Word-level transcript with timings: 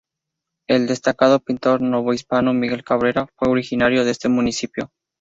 El 0.67 0.87
destacado 0.87 1.39
pintor 1.39 1.79
novohispano 1.83 2.53
Miguel 2.55 2.83
Cabrera 2.83 3.27
fue 3.37 3.49
originario 3.49 4.03
de 4.03 4.09
este 4.09 4.29
municipio. 4.29 4.89